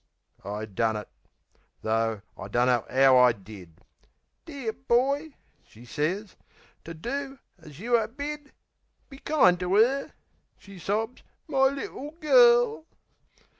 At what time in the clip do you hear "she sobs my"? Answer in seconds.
10.57-11.67